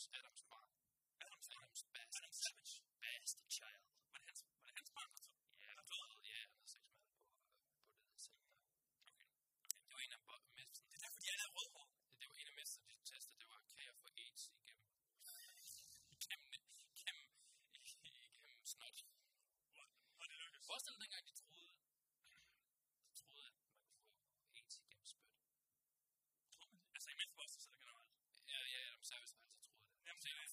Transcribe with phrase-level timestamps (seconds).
[0.00, 0.64] Adams, Adams, what?
[1.20, 2.16] Adams, Adams, best.
[2.24, 2.72] Adams, savage,
[3.04, 3.84] best child.
[4.08, 5.12] When Hans, when Hans Mann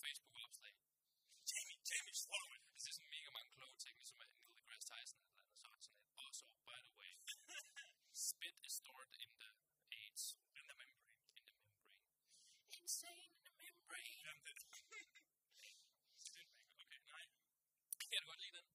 [0.07, 0.73] Facebook opslag.
[1.51, 2.63] Jamie, Jamie's following.
[2.81, 6.45] Det er sådan mega mange kloge ting, Neil deGrasse Tyson eller andet, sådan et, also,
[6.67, 7.13] by the way,
[8.27, 9.49] spit is stored in the
[9.99, 10.23] AIDS,
[10.59, 10.99] in the membrane,
[11.37, 11.91] in the membrane.
[12.79, 14.15] Insane in the membrane.
[14.25, 14.53] Jamen, det
[16.81, 17.23] okay, nej.
[18.11, 18.65] Kan du godt lide den?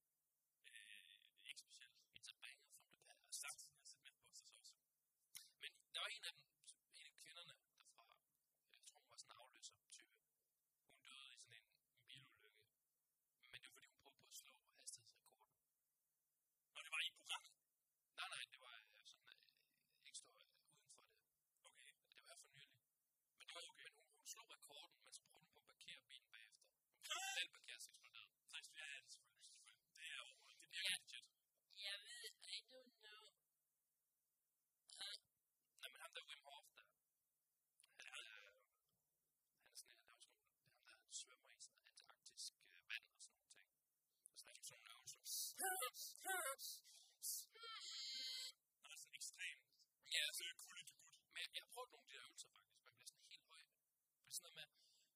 [54.43, 54.67] Tottenham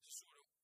[0.04, 0.55] e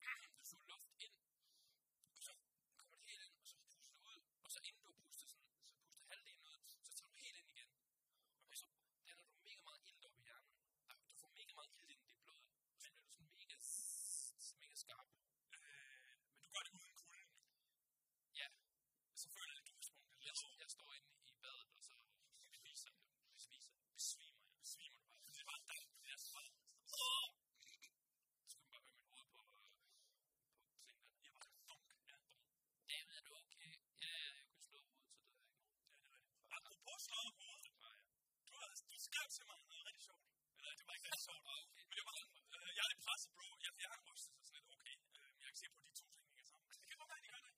[39.33, 40.25] ringede til mig, og det var rigtig sjovt.
[40.59, 41.45] Eller det var ikke rigtig sjovt.
[41.53, 41.85] Okay.
[41.89, 42.17] Men det var,
[42.57, 43.49] øh, jeg er presset, bro.
[43.65, 44.97] Jeg, jeg har rystet så sådan lidt, okay.
[45.17, 46.67] Øh, jeg kan se på, de to ting hænger sammen.
[46.81, 47.53] Det kan godt være, de gør det.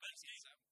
[0.00, 0.69] Hvad er der sket?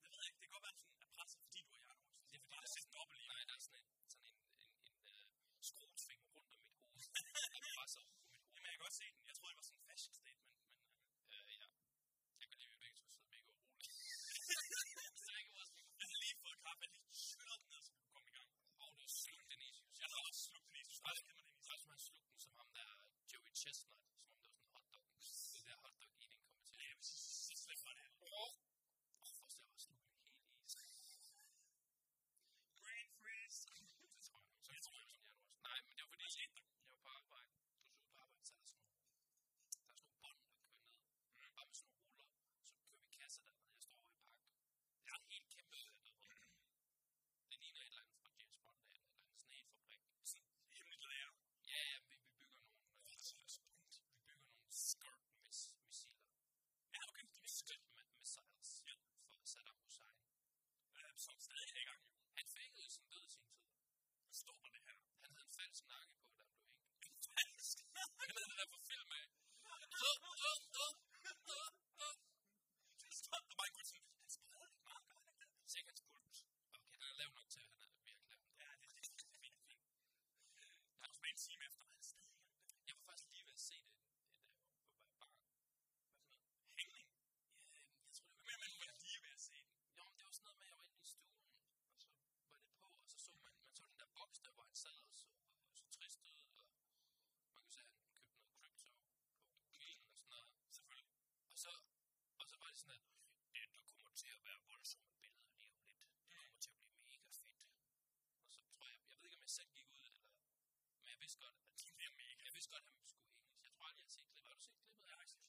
[112.59, 113.55] vidste godt, at han skulle engelsk.
[113.67, 114.49] Jeg tror aldrig, jeg har set klippet.
[114.51, 115.43] Har du set klippet af Axel?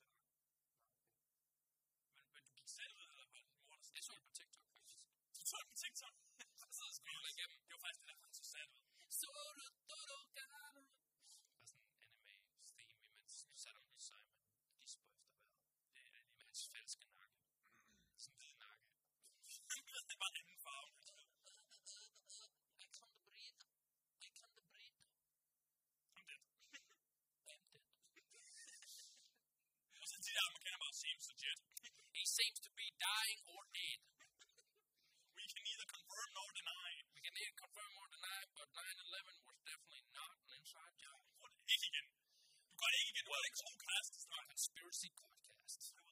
[2.15, 4.33] Men, men du gik selv ud, eller var det mor, der Jeg så det på
[4.39, 5.01] TikTok, faktisk.
[5.37, 6.13] Du så det på TikTok?
[6.61, 7.57] så sidder jeg igennem.
[7.65, 8.83] Det var faktisk det, der han så sat ud.
[9.19, 9.27] Så
[9.57, 10.17] du, du, du,
[30.99, 31.79] seems legitimate.
[32.11, 33.99] he seems to be dying or dead.
[35.31, 36.91] we can neither confirm nor deny.
[37.15, 41.19] We can neither confirm or deny, but 9-11 was definitely not an inside job.
[41.39, 42.03] What Egan.
[42.03, 43.25] You got Egan.
[43.31, 44.07] What a podcast.
[44.11, 46.08] It's not a conspiracy podcast.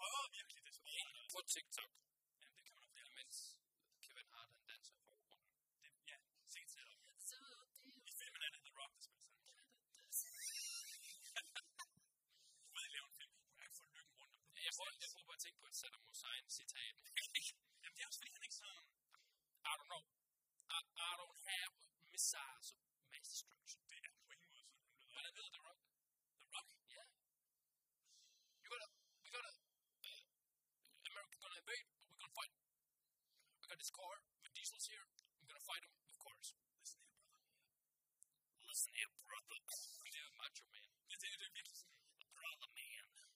[0.00, 1.14] prøver virkelig desperat.
[1.34, 1.90] På TikTok.
[2.40, 3.36] Jamen, det kan man flere, mens
[4.04, 5.48] Kevin Hart han danser i forgrunden.
[5.82, 6.16] Det, ja,
[6.54, 6.96] se til dig.
[7.28, 7.62] Så det er jo...
[8.10, 9.44] I filmen er det The Rock, der spiller sådan.
[9.56, 10.06] Ja, det er det.
[12.74, 14.60] Ved at lave en film, hvor han får lykken rundt om det.
[14.68, 16.94] Jeg prøver, jeg prøver bare at tænke på et Saddam Hussein-citat.
[17.82, 18.84] Jamen, det er også fordi, han ikke sådan...
[19.70, 20.02] I don't know.
[20.76, 21.72] I, I don't have
[22.12, 22.82] missiles of
[23.12, 23.79] mass destruction.
[33.80, 35.08] this car, but Diesel's here.
[35.40, 36.52] I'm gonna fight him, of course.
[38.68, 39.56] Listen here, brother.
[39.64, 40.64] Listen here, brother.
[40.68, 41.64] yeah, Macho Man.
[42.36, 43.29] Brother Man.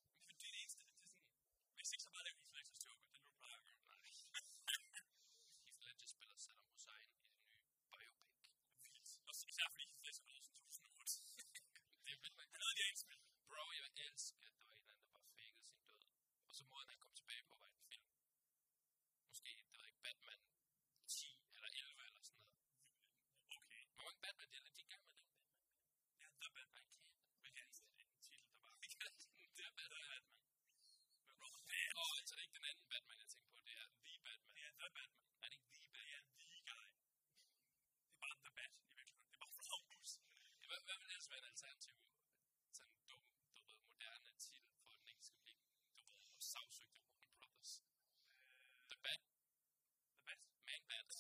[34.88, 35.28] er Batman.
[35.42, 36.86] Han er ikke the Batman, the guy.
[38.04, 39.28] Det er bare the Bat i virkeligheden.
[39.30, 40.10] Det er bare Columbus.
[40.60, 41.96] Det var, hvad ville ellers være et alternativ?
[42.76, 43.22] Sådan en dum,
[43.56, 45.60] du ved, moderne titel for den engelske film.
[45.86, 47.72] Du ved, og savsøgte Warner Brothers.
[48.90, 49.22] The Bat.
[50.14, 50.40] The Bat.
[50.68, 51.10] Man Bat.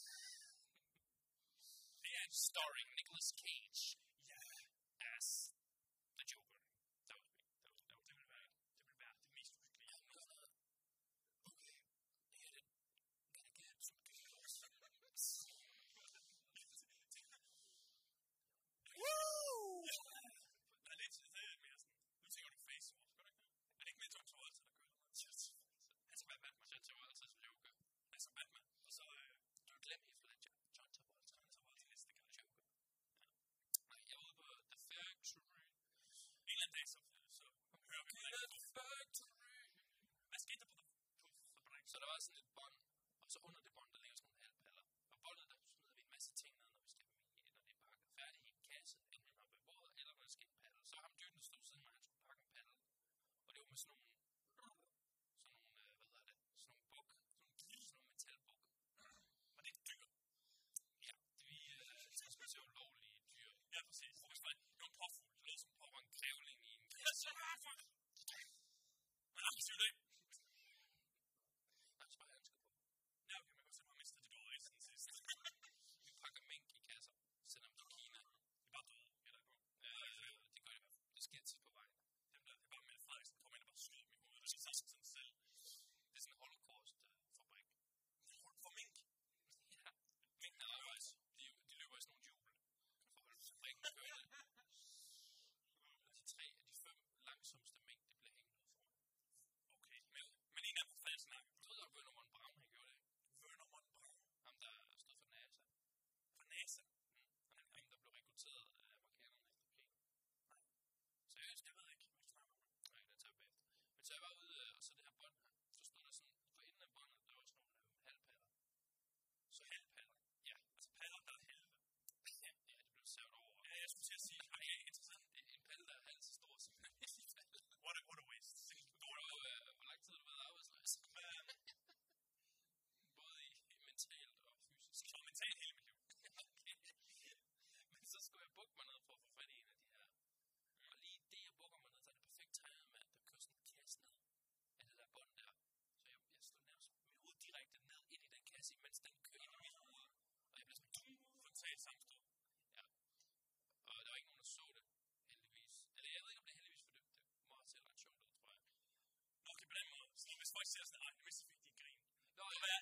[2.02, 3.84] det er en starring Nicholas Cage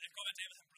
[0.03, 0.72] David, go ahead, David.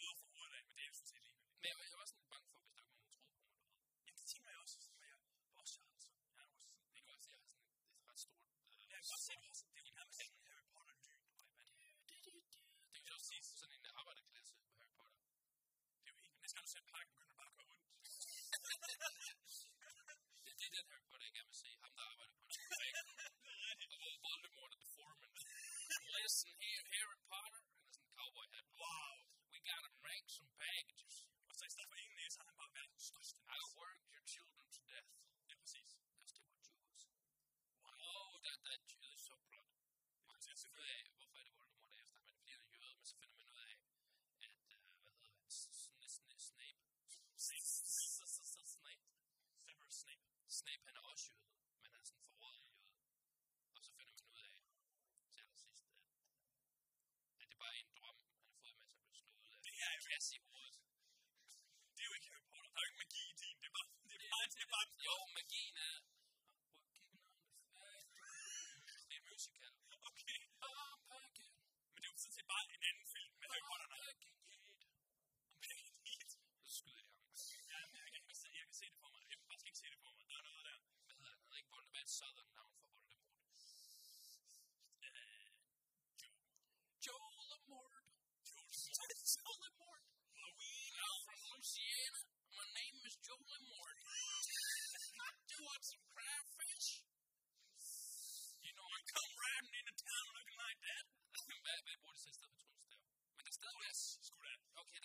[60.04, 60.36] tivesse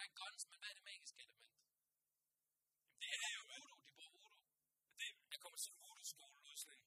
[0.10, 1.54] en guns, men hvad er det magiske element?
[3.02, 4.44] Jamen, det er jo voodoo, de bruger voodoo.
[5.00, 6.84] Det, jeg kommer til en voodoo-skole ud sådan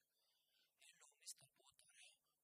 [0.88, 1.45] Hello, Mr.
[1.52, 1.79] Butter.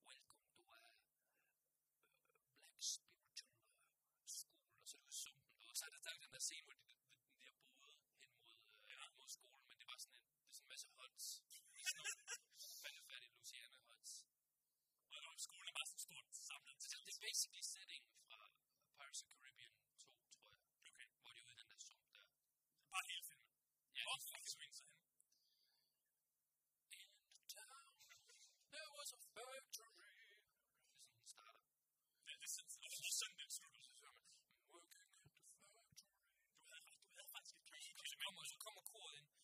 [0.06, 3.58] Welcome to a uh, Black Spiritual
[4.14, 4.66] uh, School.
[4.82, 6.87] Og så er det jo sumpen, og så er der den der scene, hvor de,
[7.08, 7.90] de, de har boet
[8.23, 8.56] hen mod,
[8.92, 11.26] øh, mod skolen, men det var sådan en, det er sådan en masse hots.
[12.82, 14.12] Faldefærdig Luciana hots.
[15.16, 16.76] Og skolen er bare sådan stort samlet.
[17.06, 18.38] Det er basically setting fra
[18.97, 19.88] Pirates of Caribbean
[22.92, 23.52] Bare hele filmen.
[23.97, 24.09] Yeah.
[24.11, 24.92] All fucking swings him.
[26.99, 27.92] In the town,
[28.75, 30.25] there was a factory.
[31.09, 31.66] This is starter.
[32.26, 34.09] Ja, det er sådan, og sådan den slutter, så
[34.73, 35.30] working at the
[35.76, 36.16] factory.
[36.59, 38.83] Du havde, du havde faktisk et kæmpe element, og så kommer
[39.18, 39.38] in.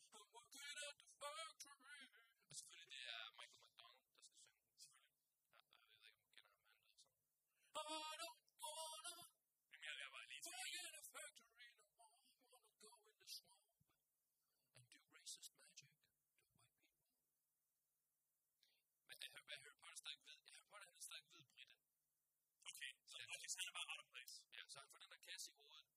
[24.64, 25.93] den, så har han fundet en akacievåde,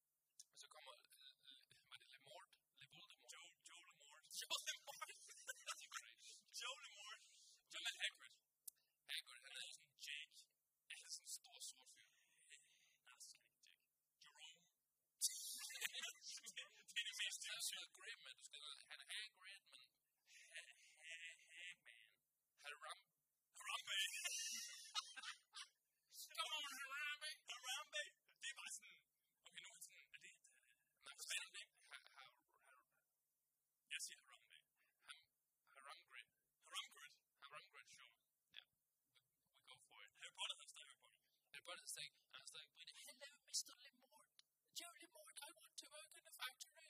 [41.67, 43.75] I was like, well, hello, Mr.
[43.75, 44.23] Lemort.
[44.71, 46.87] Joe Lemort, I want to work in a factory.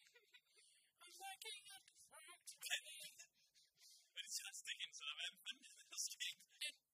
[1.01, 2.77] I'm working at a factory.
[4.13, 6.86] and it's just thinking, so I'm in the.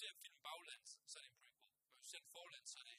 [0.00, 1.72] ser en film baglæns, så er det en prequel.
[1.86, 2.96] Hvis du ser den forlæns, så er det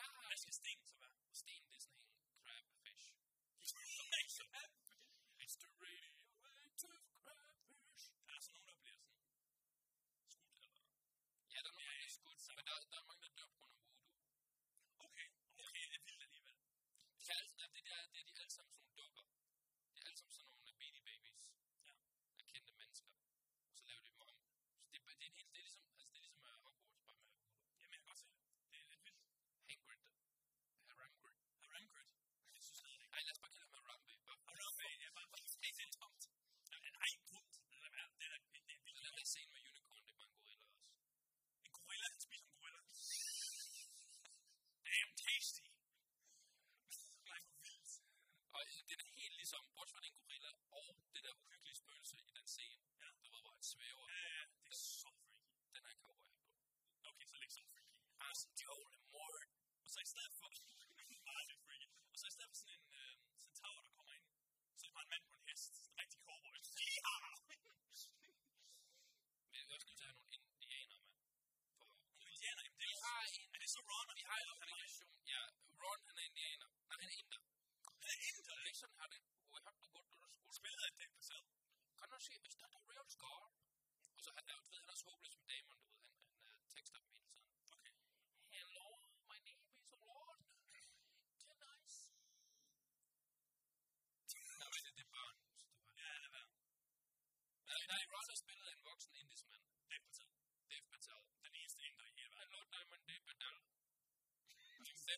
[0.00, 0.24] God.
[0.30, 0.80] That's his thing.
[1.40, 2.00] Steam Disney
[2.40, 3.12] crab, fish.
[5.44, 8.02] It's the radioactive crabfish.
[8.26, 9.20] Der er så nogen, der bliver sådan
[10.34, 10.82] skudt, eller?
[11.52, 13.59] Ja, der er nogen, der er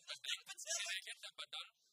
[0.03, 0.27] Mr.
[0.27, 0.73] Stevenson.
[0.75, 1.92] Can I get the?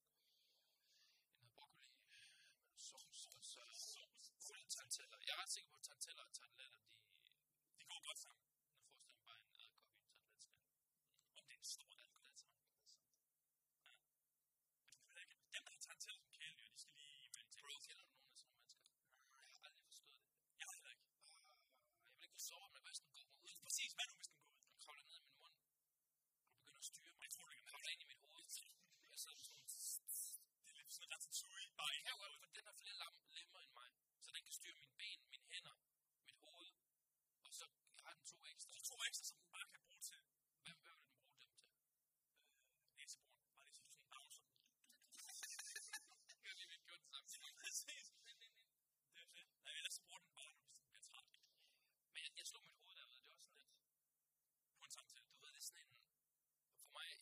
[0.09, 2.27] øh, en her broccoli med
[2.89, 3.61] sovs, og så
[3.93, 4.27] sovs,
[4.77, 5.19] tanteller.
[5.27, 6.81] Jeg er ret sikker på, at tanteller og tandletter,
[7.25, 7.31] de,
[7.79, 8.50] de går godt sammen.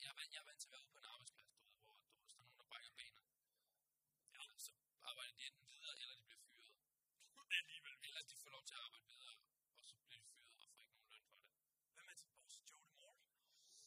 [0.09, 1.95] jeg, var, jeg er vant til at være ude på en arbejdsplads, du ved, hvor
[2.01, 3.27] du ved, står nogen, der brækker benet.
[4.37, 4.73] Ja, så
[5.11, 6.73] arbejder de enten videre, eller de bliver fyret.
[7.59, 7.95] Alligevel.
[8.07, 9.35] Eller de får lov til at arbejde videre,
[9.77, 11.53] og så bliver de fyret og får ikke nogen løn for det.
[11.95, 13.17] Hvad med til boss Joe Moore?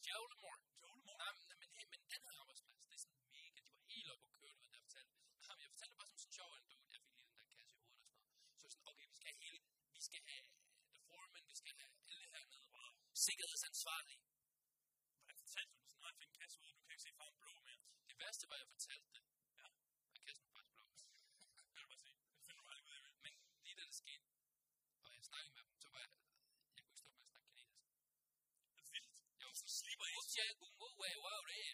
[0.06, 0.60] Joe Moore.
[0.82, 1.18] Joe Moore.
[1.22, 4.24] Nej, men, men, men den her arbejdsplads, det er sådan mega, de var helt oppe
[4.26, 5.12] og køre, du ved, jeg fortalte.
[5.46, 7.74] Jamen, jeg fortalte bare som sådan en sjov anekdote, jeg fik lige den der kasse
[7.74, 8.60] i hovedet og sådan noget.
[8.60, 9.58] Så sådan, okay, vi skal have hele,
[9.96, 10.44] vi skal have
[10.94, 12.66] The Foreman, vi skal have alle hernede.
[12.74, 12.92] Wow.
[13.26, 14.31] Sikkerhedsansvarlige
[16.12, 17.80] bare finde en kasse ud, og du kan ikke se farven blå mere.
[18.08, 19.22] Det værste var, at jeg fortalte det.
[19.58, 19.66] Ja.
[20.14, 21.24] Og kassen var faktisk blå.
[21.72, 22.16] det vil bare sige.
[22.36, 23.04] Det finder du aldrig ud af.
[23.24, 23.32] Men
[23.64, 24.24] lige da det skete,
[25.04, 26.10] og jeg snakkede med dem, så var jeg,
[26.74, 27.90] jeg kunne ikke stå med at snakke kinesisk.
[28.74, 29.10] Det er vildt.
[29.40, 30.12] Jeg var så slipper i.
[30.40, 31.71] Ja, godmorgen, wow, wow, det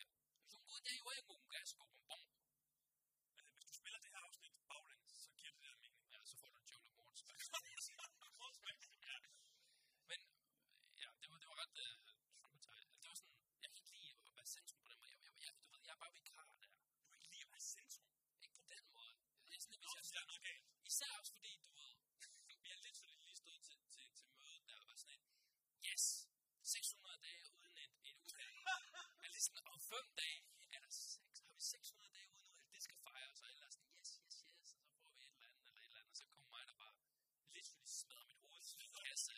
[20.99, 21.93] især også fordi, du ved,
[22.63, 25.25] vi har lidt lige stået til, til, til mødet, der var sådan et,
[25.91, 26.05] yes,
[26.63, 28.57] 600 dage uden et, et uheld.
[29.25, 30.39] er lige sådan, om fem dage,
[30.77, 33.91] er der seks, har vi 600 dage uden uheld, det skal fejres, og ellers sådan,
[33.99, 36.17] yes, yes, yes, og så får vi et eller andet, eller et eller andet, og
[36.21, 36.95] så kommer mig, der bare
[37.55, 39.33] literally smadrer mit hoved til en kasse.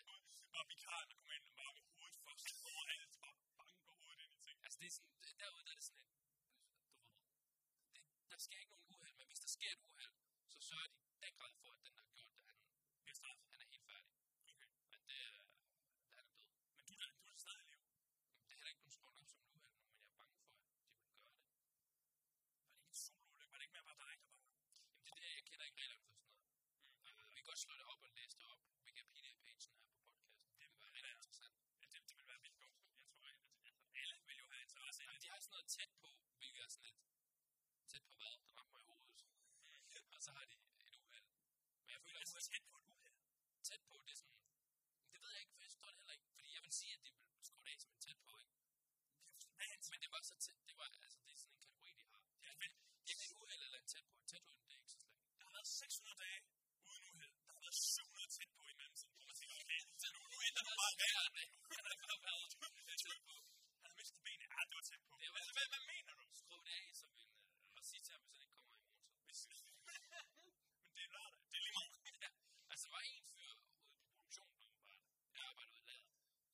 [0.55, 4.35] Bare vikaren, der kommer ind og bare med hovedet først overalt, bare banker hovedet ind
[4.39, 4.59] i ting.
[4.67, 8.59] Altså, det er sådan, derude, der er det sådan et, du ved, det, der sker
[8.63, 10.15] ikke nogen uheld, men hvis der sker et uheld,
[10.55, 12.57] så sørger de i den grad for, at den, der har gjort det, han,
[13.03, 13.47] Bliver straffet.
[13.53, 14.11] han er helt færdig.
[14.53, 14.69] Okay.
[14.91, 15.35] Men det er,
[16.07, 16.45] der er han død.
[16.77, 17.87] Men du, er- du er stadig i live.
[18.47, 20.35] Det er heller ikke blevet skrevet op som et uheld nu, men jeg er bange
[20.41, 21.01] for, at de vil gøre det.
[21.01, 24.41] Var det ikke en solo Var det ikke mere bare dig, der var?
[25.05, 26.45] Jamen, det er det, jeg kender ikke reglerne for sådan noget.
[27.09, 28.61] Uh, vi kan godt slå det op og læse det op.
[28.87, 30.37] Wikipedia-pagen her på podcasten.
[30.59, 31.55] Det vil være rigtig interessant.
[31.81, 32.75] Ja, det, det vil være vildt godt.
[33.01, 35.23] Jeg tror at altså, alle vil jo have interesse i det.
[35.25, 37.01] de har sådan noget tæt på, hvilket er sådan lidt
[37.91, 39.27] tæt på hvad, der rammer i hovedet.
[40.15, 41.27] og så har de et uheld.
[41.85, 43.19] Men jeg føler, at er tæt på et uheld.
[43.69, 44.39] tæt på, det er sådan,
[45.13, 46.29] det ved jeg ikke, for jeg forstår det heller ikke.
[46.37, 48.55] Fordi jeg vil sige, at de vil skrue det af som en tæt på, ikke?
[49.91, 52.23] Men det var så tæt, det var, altså, det er sådan en kategori, de har.
[52.41, 52.55] Det er,
[53.07, 54.15] det er et uheld eller en tæt på.
[54.23, 55.23] En tæt på, det er ikke så slemt.
[55.39, 56.41] Der har været 600 dage
[56.89, 57.35] uden uheld.
[57.47, 59.15] Der har været 700 tæt på i mellemtiden.
[59.17, 60.21] Hvor man tænker, okay, så nu,
[61.01, 61.65] bare reglerne.
[61.71, 62.39] Han har bare
[62.89, 63.35] været tæt på.
[63.83, 64.47] Han har mistet benet.
[64.55, 65.13] Ja, det var tæt på.
[65.21, 66.25] Det var- Altså, hvad, hvad mener du?
[66.43, 68.81] Skruv det af som en, øh, og sige til ham, hvis han ikke kommer i
[68.83, 68.99] morgen.
[70.87, 71.41] Men det er lørdag.
[71.51, 71.95] Det er lige meget.
[72.25, 72.31] Ja,
[72.73, 74.61] altså, der var en fyr ude på produktionen,
[75.33, 76.09] var jeg arbejdede ude i ladet,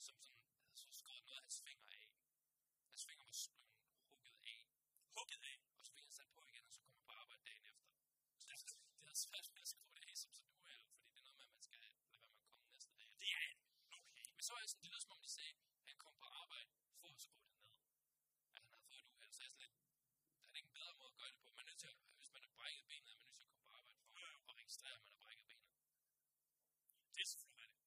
[0.07, 2.05] som sådan, havde så skåret noget af hans fingre af.
[2.93, 3.61] Hans fingre var blevet
[4.11, 4.61] hugget af,
[5.17, 5.57] Hugget af.
[5.79, 7.89] og så fik han sat på igen, og så kom han på arbejde dagen efter.
[8.41, 8.57] Så det,
[8.97, 11.23] det havde svært med at skrue det af som sådan et uheld, fordi det er
[11.27, 12.07] noget med, at man skal lade være med
[12.43, 13.11] at komme næste dag.
[13.23, 13.49] Det er
[13.99, 14.25] okay.
[14.37, 16.27] Men så var jeg sådan, det lød som om de sagde, at han kom på
[16.43, 16.71] arbejde
[17.01, 17.73] for at skrue det ned.
[18.57, 19.75] At han havde fået et uheld, så jeg er sådan lidt,
[20.41, 21.49] der er det ikke en bedre måde at gøre det på.
[21.59, 23.51] Man er nødt til at, hvis man er brækket benet, er man nødt til at
[23.55, 24.05] komme på arbejde
[24.45, 25.67] for at registrere, at man er brækket benet.
[27.27, 27.87] Det er selvfølgelig rigtigt.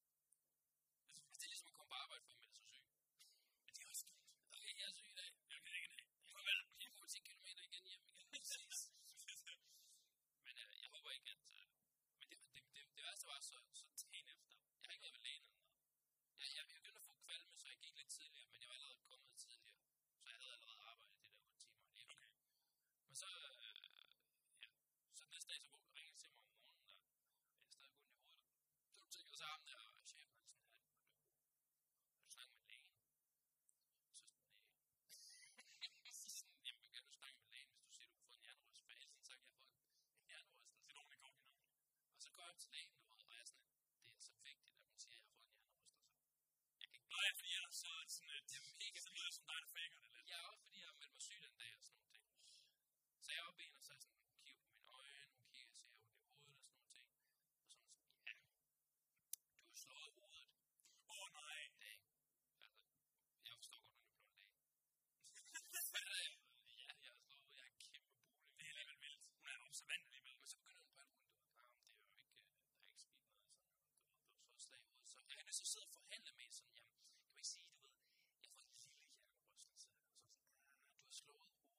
[1.28, 2.86] Altså, det er ligesom at komme på arbejde for at melde sig syg.
[3.66, 4.24] Men det er også dumt.
[4.56, 5.32] Okay, jeg er syg i dag.
[5.52, 6.02] Jeg kan ikke det.
[6.34, 6.60] Farvel.
[6.84, 8.28] Jeg går 10 km igen hjem igen.
[8.36, 8.80] Præcis.
[10.46, 11.46] Men øh, jeg håber ikke, at...
[11.58, 11.66] Øh,
[12.20, 13.58] men det, det, det, det værste var så,
[14.00, 14.54] så dagen efter.
[14.82, 15.80] Jeg har ikke været ved lægen eller noget.
[16.40, 18.76] Jeg, jeg, jeg begyndte at få kvalme, så jeg gik lidt tidligere, men jeg var
[18.80, 19.80] allerede kommet tidligere.
[20.22, 21.88] Så jeg havde allerede arbejdet de der 8 timer.
[21.96, 22.32] Det er okay.
[23.08, 23.54] Men så, øh,
[24.64, 24.68] ja,
[25.18, 26.94] så næste dag, så vågnede ringede til mig om morgenen, der
[27.60, 28.48] jeg er stadig ondt i hovedet.
[28.96, 31.02] Så du tænker så ham der, og chefen er sådan, at du,
[32.14, 32.90] har du snakket med lægen?
[34.06, 36.12] Så sådan, nej.
[36.20, 38.44] så sådan, jamen, kan du snakke med lægen, hvis du siger, du har fået en
[38.46, 38.80] hjernerystelse?
[38.80, 40.78] For jeg har hele tiden sagt, at jeg har fået en, en hjernerystelse.
[40.84, 41.64] Det er nogen, der går hinanden.
[42.16, 43.68] Og så går jeg til lægen, du ved, og jeg er sådan,
[44.06, 46.20] det er så vigtigt, at man siger, at jeg har fået en hjernerystelse.
[46.82, 48.48] Jeg kan ikke Nej, fordi ellers så er det sådan lidt...
[48.52, 50.28] Det er mega Så lyder det som dig, der faker det lidt.
[50.34, 52.24] Ja, også fordi jeg har meldt mig syg den dag og sådan nogle ting.
[53.24, 54.90] Så jeg er oppe i en, og så er jeg sådan, hun kigger på mine
[55.00, 57.42] øjne, hun kigger og ser ondt i hovedet og sådan nogle ting.
[57.52, 58.34] Og så er hun sådan, ja,
[59.64, 60.50] du har slået hovedet.
[61.12, 61.58] Åh oh, nej.
[61.82, 61.96] Det,
[62.46, 64.26] altså, jeg forstår godt, hun er
[65.92, 66.38] blevet læge.
[66.68, 67.58] ja, jeg har slået hovedet.
[67.60, 68.32] Jeg har kæmpe bule.
[68.58, 69.22] Det er alligevel vildt.
[69.40, 70.36] Hun er observant alligevel.
[70.42, 72.34] Men så begynder hun på alt muligt, du ved, nah, men det er jo ikke,
[72.34, 74.88] øh, der er ikke sket noget sådan noget, du ved, du har fået slag i
[74.90, 75.10] hovedet.
[75.14, 77.52] Så jeg er nødt til at sidde og forhandle med sådan, jamen, kan man ikke
[77.56, 78.90] sige, du ved, jeg har fået en lille hjernerystelse.
[79.50, 81.78] Og så sådan, ah, du har slået hovedet.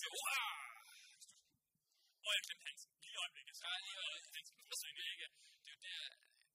[0.00, 0.46] siger, hurra!
[2.26, 3.54] Og jeg glemte Hansen lige øjeblikket.
[3.60, 4.54] Så jeg lige øjeblikket.
[4.70, 5.26] Hansen ikke.
[5.62, 6.02] Det er jo der,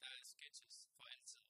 [0.02, 1.42] der er sketches for altid.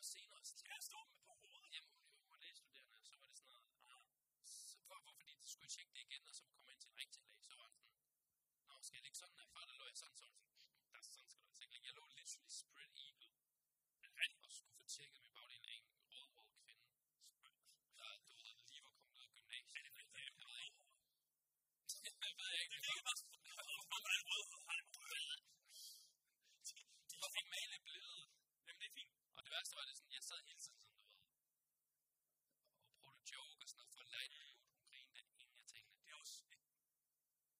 [0.00, 0.44] var senere.
[0.62, 1.72] Skal jeg stå med på hovedet?
[1.74, 4.04] Jamen, hun, hun var lægestuderende, og så var det sådan noget, ah,
[4.70, 6.98] så, for, for, de skulle tjekke det igen, og så kom jeg ind til en
[7.02, 8.00] rigtig læge, så var den sådan,
[8.68, 10.52] Nå, skal jeg ligge sådan der, før der lå jeg sådan, så var sådan,
[10.92, 11.64] der, sådan skal du altså.
[11.86, 13.30] Jeg lå literally spread eagle.
[14.02, 15.29] Men han også skulle få tjekket
[29.50, 31.34] det værste var, det sådan, jeg sad hele tiden sådan, du ved,
[32.86, 35.64] og prøvede at joke og sådan noget, for lidt mood, hun grinede af en af
[35.72, 35.96] tingene.
[36.02, 36.64] Det er også et,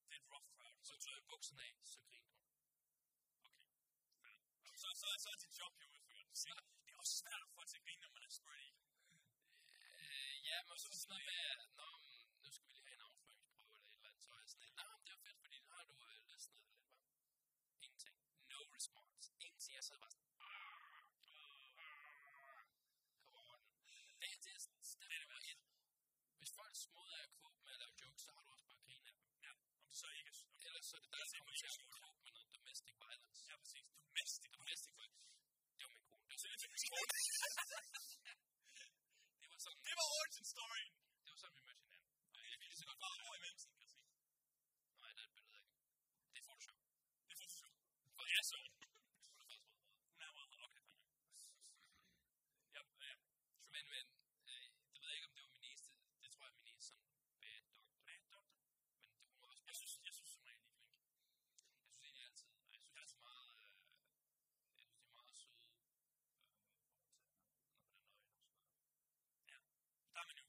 [0.07, 0.81] det er et rough crowd.
[0.88, 2.46] Så tog jeg bukserne af, så grinede hun.
[3.48, 3.70] Okay,
[4.22, 4.38] fair.
[4.72, 6.26] Og så, så, så er dit job jo udført.
[6.46, 6.59] Ja.
[6.85, 8.72] Det er også svært at for at grine, når man er spready.
[9.76, 11.44] Øh, ja, men så sådan noget med,
[11.79, 12.10] når
[30.90, 33.42] Så det där hänger ju ihop med något domestic violence.
[33.50, 33.87] Ja, precis.
[34.07, 35.29] Domestic, domestic violence.
[35.81, 36.24] I korn.
[36.33, 37.18] Alltså, det förstår du.
[39.40, 39.72] Det var som...
[39.87, 40.44] Det var origin!
[41.22, 41.38] Det var
[42.61, 42.98] ville så med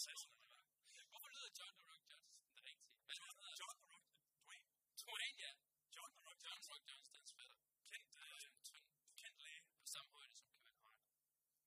[0.06, 0.64] 60'erne, det var.
[1.10, 2.78] Hvorfor lyder John The Rock Johnson rigtigt?
[3.06, 3.58] Hvad var det?
[3.60, 4.06] John The Rock
[4.40, 4.66] Dwayne.
[5.02, 5.52] Dwayne, ja.
[5.96, 6.68] John The Rock Johnson.
[6.68, 7.58] John The Rock Johnsons fætter.
[7.90, 8.86] Kendt, øh, tynd,
[9.20, 9.62] kendt læge.
[9.80, 10.98] På samme højde som Kevin Hart.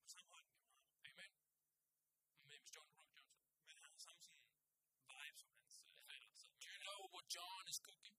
[0.01, 0.99] På samme højde som Kevin Hart.
[1.09, 1.31] Amen.
[2.35, 3.43] Men med John The Rock Johnson.
[3.67, 4.41] Men han har samme sådan
[5.09, 6.29] vibe som hans øh, fætter.
[6.61, 8.14] Do you know what John is cooking?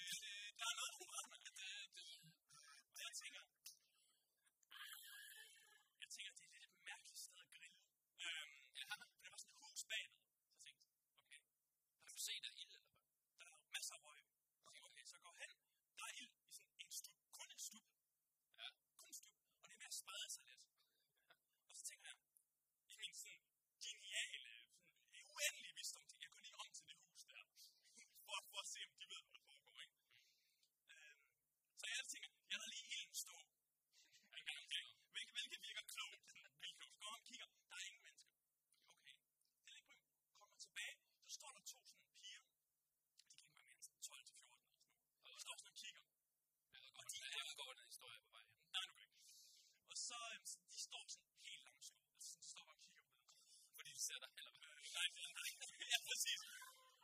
[0.57, 2.07] der er noget, der er noget,
[2.95, 3.41] og jeg tænker,
[6.01, 7.79] jeg tænker, det er lidt et mærkeligt sted at grille.
[8.25, 10.21] Øhm, ja, for der var sådan et hus bagved.
[10.41, 10.83] Så jeg tænkte,
[11.23, 11.39] okay,
[12.05, 13.45] Har du set der ild, eller hvad?
[13.49, 14.21] der er masser af røg.
[14.53, 15.51] Så tænkte jeg, okay, så går hen,
[15.97, 17.85] der er ild i sådan en stup, kun en stup.
[18.61, 18.69] Ja.
[18.95, 20.63] Kun en stup, og det er ved at sprede sig lidt.
[21.69, 22.17] Og så tænker jeg,
[22.91, 23.41] i min sådan
[23.85, 24.53] geniale,
[25.07, 27.43] sådan uendelige visdom, tænker jeg, jeg går lige om til det hus der,
[28.27, 29.95] for, for at se, om de ved, hvad der foregår, ikke?
[30.93, 31.21] Øhm,
[31.79, 33.35] så jeg tænker, jeg lader lige ilden stå.
[34.39, 34.57] Okay,
[35.13, 36.21] hvilket, hvilket virker klogt.
[36.27, 36.93] Sådan, vildt klogt.
[36.93, 38.35] Så går jeg om og kigger, der er ingen mennesker.
[38.93, 39.15] Okay,
[39.63, 40.21] det er ikke problem.
[40.37, 40.95] Kommer man tilbage,
[41.25, 42.43] så står der to sådan piger.
[43.17, 45.23] De kan ikke være mere end sådan 12 til 14 eller sådan noget.
[45.25, 46.03] Og de står sådan og kigger.
[46.73, 47.07] Jeg ved godt,
[47.37, 48.57] jeg ved godt, den historie er på vej hen.
[48.75, 49.15] Nej, nu ikke.
[49.91, 52.09] Og så, øhm, de står sådan helt lamslået.
[52.15, 53.29] Altså, sådan, de står bare og kigger på det.
[53.77, 54.65] Fordi de ser dig heller hvad.
[54.77, 55.49] Øh, nej, nej, nej.
[55.93, 56.39] ja, præcis.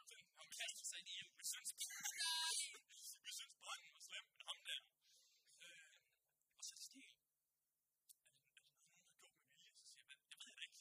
[0.10, 1.32] Sådan, han kaster sig ind i ild.
[1.40, 1.70] Vi synes,
[3.26, 4.82] vi synes branden var slem, men ham der.
[5.64, 5.90] Øh,
[6.58, 7.10] og så er det stille.
[8.10, 9.74] Det, det noget, nogen har gjort med vilje?
[9.78, 10.20] Så siger jeg, "Hvad?
[10.32, 10.78] jeg ved det ikke.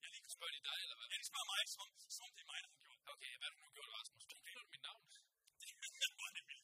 [0.00, 1.06] Jeg er lige Spørger de dig, eller hvad?
[1.12, 1.86] Ja, de spørger mig, som,
[2.16, 3.08] som om det er mig, der har gjort det.
[3.14, 4.24] Okay, hvad har du nu gjort, Rasmus?
[4.32, 5.02] Du kender mit navn.
[6.02, 6.63] Det var det vildt.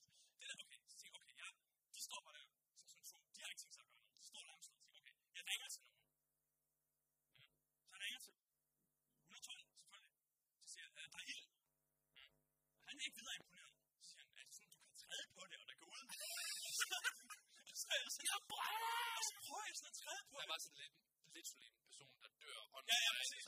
[21.51, 22.61] Så en person, der dør.
[22.75, 23.45] Og Ja, ja, præcis.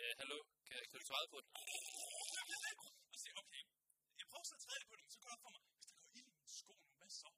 [0.00, 1.50] Øh, hallo, kan, kan du svare på den?
[3.10, 3.62] Og så siger okay,
[4.20, 5.86] jeg prøver så at træde på det, men så går det op for mig, hvis
[5.90, 7.28] der går ild i mine sko nu, hvad så?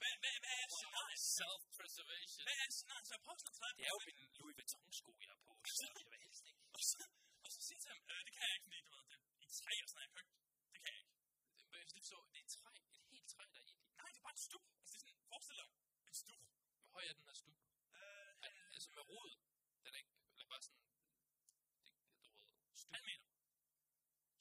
[0.00, 1.20] hvad, hvad, hvad er scenariet?
[1.38, 2.44] Self-preservation.
[2.48, 3.06] Hvad er scenariet?
[3.08, 5.38] Så jeg prøver sådan at træde på Det er jo min Louis Vuitton-sko, jeg har
[5.48, 5.52] på.
[5.78, 6.62] Så jeg vil helst ikke.
[6.76, 6.98] Og så,
[7.44, 9.16] og så siger jeg til ham, øh, det kan jeg ikke, fordi du ved, det
[9.18, 10.26] er i træ og sådan noget, jeg kan.
[10.72, 11.14] Det kan jeg ikke.
[11.70, 13.74] Men det er så, det er et træ, et helt træ, der er i.
[14.00, 14.64] Nej, det er bare en stup.
[14.80, 15.68] Altså, det er sådan, forestil dig
[16.10, 16.40] en stup.
[16.80, 17.56] Hvor høj er den her stup?
[17.98, 19.30] Øh, Er, altså med rod.
[19.84, 20.80] Den er ikke, eller bare sådan,
[21.82, 23.28] det, du ved, meter.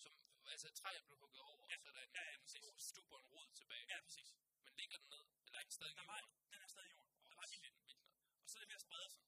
[0.03, 0.11] Som,
[0.53, 1.75] altså et træ er blevet hugget over, Ja.
[1.75, 3.85] og så er der en, Ja, ja, en stor stup og en rod tilbage.
[3.93, 4.29] Ja, præcis.
[4.65, 5.23] Men ligger den ned?
[5.45, 6.37] Eller er den stadig Der i var, jorden?
[6.51, 7.13] den er stadig i jorden.
[7.29, 7.81] Der var ild i den.
[7.87, 8.13] Vildt nok.
[8.43, 9.23] Og så er det ved at sprede sig.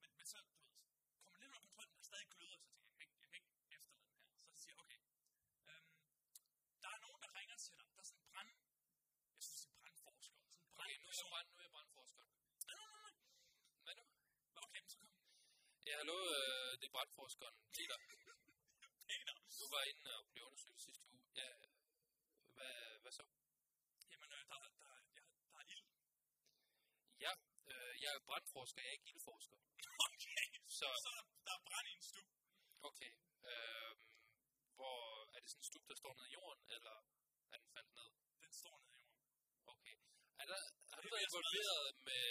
[0.00, 0.64] Men, men så, du ved,
[1.24, 3.48] kommer lidt under kontrol, men der er stadig gløder, så tænker jeg, jeg kan ikke,
[3.60, 4.46] jeg kan ikke efterlade den her.
[4.52, 4.98] Så siger jeg, okay,
[5.68, 5.90] øhm,
[6.82, 7.86] der er nogen, der ringer til dig.
[7.94, 8.48] Der er sådan en brand,
[9.36, 10.38] jeg synes, det er brandforsker.
[10.40, 11.30] Sådan en Okay, nu er jeg, brandperson.
[11.34, 12.22] brand, nu er jeg brandforsker.
[12.68, 13.14] Nej, nej, nej, nej.
[13.84, 14.04] Hvad nu?
[14.66, 15.10] Okay, men så kom
[15.88, 17.98] Ja, hallo, øh, det er brandforskeren Peter.
[19.10, 19.34] Peter.
[19.60, 21.20] Du var inde og blev undersøgt sidste uge.
[21.40, 21.50] Ja,
[22.56, 23.24] hvad, hvad så?
[24.10, 25.22] Jamen, øh, der, der, ja,
[25.52, 25.84] der er ild.
[27.24, 27.32] Ja,
[27.72, 29.56] øh, jeg er brandforsker, jeg er ikke ildforsker.
[30.04, 30.36] Okay,
[30.78, 32.28] Så, så er der, der er brand i en stup.
[32.88, 33.12] okay.
[33.50, 33.92] Øh,
[34.78, 35.00] hvor
[35.34, 36.96] er det sådan en stup, der står nede i jorden, eller
[37.52, 38.10] er den faldet ned?
[38.42, 39.26] Den står nede i jorden.
[39.74, 39.96] Okay.
[40.42, 40.60] Er der,
[40.92, 42.24] har du været involveret med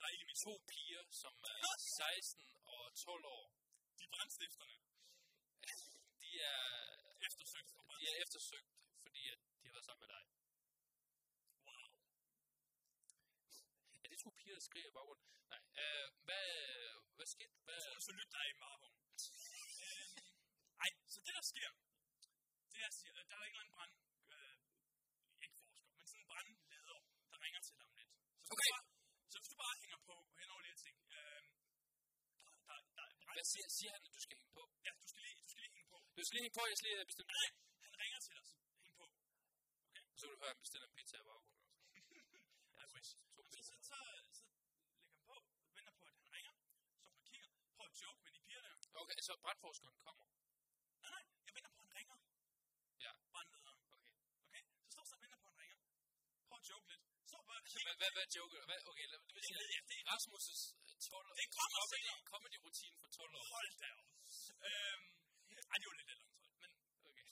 [0.00, 3.46] Der er min to piger, som er 16 og 12 år?
[3.98, 4.76] De er brandstifterne.
[6.22, 6.62] De er,
[7.28, 8.70] Eftersøgt for de er eftersøgt,
[9.04, 10.22] fordi at de har været sammen med dig.
[11.66, 11.88] Wow.
[14.04, 15.26] Er det to piger, der skriger i baggrunden?
[15.52, 15.60] Nej.
[15.82, 16.48] Øh, hvad,
[17.16, 17.54] hvad skete?
[17.64, 18.94] Hvad, Jeg tror, så lytte dig i Marvum.
[19.84, 20.16] Øhm,
[20.84, 21.70] Ej, så det der sker,
[22.72, 23.94] det er, siger, der er ikke en brand,
[24.34, 24.56] øh,
[25.44, 26.98] ikke forsker, men sådan en brandleder,
[27.30, 28.12] der ringer til dig om lidt.
[28.46, 28.70] Så, Okay.
[29.50, 31.42] du bare hænger på hen over de her ting, øh,
[32.44, 33.29] der, der, der er brand.
[33.40, 34.62] Hvad siger, siger han, at du skal hænge på?
[34.86, 35.98] Ja, du skal lige, du skal lige hænge på.
[36.16, 37.32] Du skal lige hænge på, jeg skal lige bestemme.
[37.38, 37.48] Nej,
[37.84, 39.06] han ringer til så hæng på.
[40.18, 41.62] Så vil du høre, at han bestiller en pizza i baggrunden.
[42.78, 43.08] Ja, hvis.
[43.36, 43.74] To Så, så, pizza.
[43.90, 43.98] så,
[44.38, 45.34] så lægger han på,
[45.76, 46.52] venter på, at han ringer,
[47.02, 48.74] så han kigger, prøver at joke med de piger der.
[49.02, 50.24] Okay, så brandforskeren kommer.
[51.02, 52.16] Nej, nej, jeg venter på, at han ringer.
[53.04, 53.12] Ja.
[53.32, 53.80] Brandlederen.
[53.96, 54.14] Okay.
[54.46, 54.62] Okay?
[54.82, 55.78] Så står så og venter på, at han ringer.
[56.48, 57.04] Prøv at joke lidt.
[57.58, 57.84] Så kigger.
[57.86, 58.64] hvad, hvad, hvad joker du?
[58.70, 62.02] Hvad, okay, lad, det vil Det sige, det er Rasmus' øh, 12 Det kommer comedy,
[62.04, 62.18] senere.
[62.32, 63.44] comedy rutine for 12 år.
[63.54, 64.08] Hold da op.
[64.68, 65.04] Øhm,
[65.72, 66.70] ej, det var lidt lidt langt, men,
[67.10, 67.26] Okay.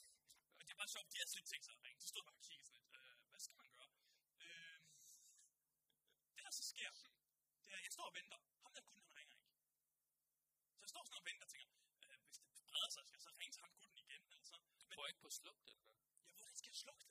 [0.67, 1.97] det er bare sjovt, de har slet tænkt sig at ringe.
[2.03, 2.95] De stod bare og kiggede sådan lidt.
[2.99, 3.89] Øh, hvad skal man gøre?
[4.45, 4.83] Øhm,
[6.35, 6.89] det der så sker,
[7.65, 8.39] det er, jeg står og venter.
[8.63, 9.47] Ham der kunden, han ringer ikke.
[10.77, 11.67] Så jeg står sådan og venter og tænker,
[12.09, 14.57] øh, hvis det breder sig, skal jeg så ringe til ham gutten igen, eller så.
[14.87, 15.91] Men Prøv ikke på at slukke det, eller?
[16.27, 17.09] ja, hvordan skal jeg slukke det?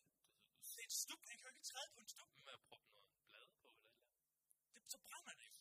[0.88, 2.30] Det er en stup, han kan jo ikke træde på en stup.
[2.46, 4.22] Med at proppe noget blade på, eller eller andet.
[4.72, 5.56] Det, så brænder det jo.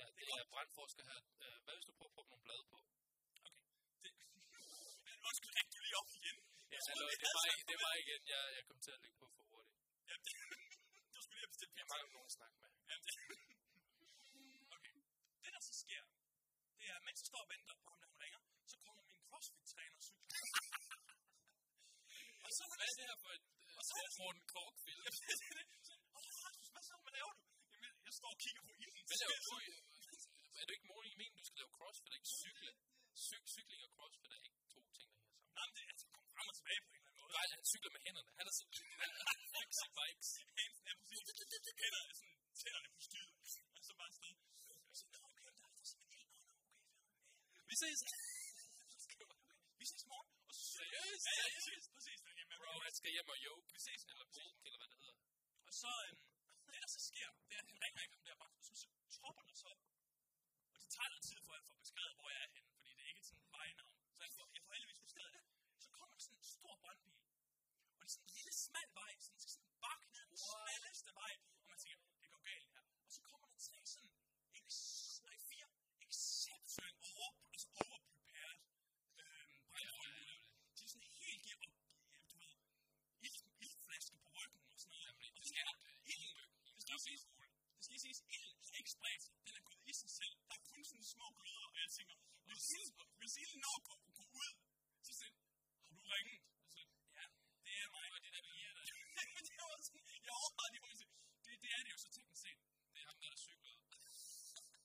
[0.00, 1.20] Ja, det er brandforsker her.
[1.44, 2.78] Øh, Hvad hvis du prøver at proppe nogle blade på?
[3.48, 3.64] Okay.
[4.02, 4.10] Det,
[5.28, 6.36] undskyld, ring du lige op igen.
[6.72, 8.20] Ja, vi det havde var, det var igen.
[8.34, 9.78] Jeg, jeg kom til at lægge på for hurtigt.
[10.08, 10.32] Ja, det,
[11.14, 12.70] du skulle lige have bestilt Jeg mangler nogen at snakke med.
[12.90, 13.12] Ja, det,
[14.76, 14.96] okay.
[15.42, 16.02] Det, der så sker,
[16.78, 18.40] det er, mens jeg står og venter på ham, der han ringer,
[18.72, 20.65] så kommer min CrossFit-træner cykler.
[22.56, 23.44] Og så Hvad er det her for et
[23.78, 25.00] Og så er Morten Kork-film?
[25.04, 25.66] Ja, det er det.
[25.88, 25.94] Så,
[26.72, 26.94] hvad så?
[27.04, 27.42] Hvad laver du?
[27.72, 29.02] Jamen, jeg står og kigger på ilden.
[29.10, 29.50] Hvad laver du?
[30.60, 32.70] Er det ikke måling i meningen, du skal lave crossfit, ikke cykle?
[33.26, 35.52] Cyk, cykling og crossfit er ikke to ting, der hænger sammen.
[35.56, 37.32] Nej, men det er altså komme frem og tilbage på en eller anden måde.
[37.38, 38.30] Nej, han cykler med hænderne.
[38.38, 39.10] Han er sådan de der
[39.52, 40.30] flexi bikes.
[40.88, 41.26] Er præcis.
[41.82, 43.32] Hænder er sådan tænderne på styret.
[43.76, 44.34] Og så bare afsted.
[44.90, 46.28] Og så, nå, okay, der er der simpelthen.
[46.36, 46.84] Nå, nå, okay.
[47.70, 47.98] Vi ses.
[49.80, 50.28] Vi ses morgen.
[50.48, 51.24] Og så Seriøst?
[51.28, 51.84] Ja, ja, præcis.
[51.96, 52.18] Præcis.
[52.26, 52.54] Den hjemme.
[52.62, 53.36] Bro, han skal hjem og.
[53.74, 54.02] Vi ses.
[54.10, 55.16] Eller bulk, eller hvad det hedder.
[55.68, 56.20] Og så, øhm,
[56.72, 58.54] det der så sker, det er, at han ringer ikke ham der bare.
[58.66, 58.86] Så, så
[59.16, 59.72] tropper så.
[60.72, 62.65] Og det tager lidt tid, for at jeg får beskrevet, hvor jeg er henne.
[91.26, 92.16] Små gløder, og jeg tænker,
[92.48, 93.76] hvis ilden, hvis ilden når?
[95.08, 95.26] Og så,
[97.18, 97.24] ja,
[97.64, 98.84] det er mig, og det der vil der.
[99.48, 101.12] det var sådan, jeg overvejede lige, hvor jeg siger,
[101.44, 102.60] det, det er det jo så teknisk set.
[102.92, 103.78] Det er ham, der er cyklede.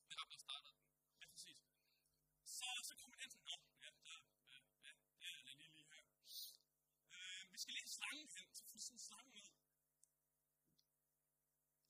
[0.07, 0.85] Det er ham, der startede den.
[1.21, 1.59] Ja, præcis.
[2.57, 4.17] Så, så kommer den sådan, nå, ja, der,
[4.53, 6.03] ja, ja, det er det lige lige her.
[7.15, 9.47] Øh, vi skal lige have slangen hen, så får du sådan en slange ud.